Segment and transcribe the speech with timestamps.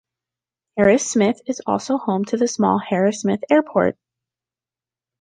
[0.79, 3.99] Harrismith is also home to the small Harrismith Airport.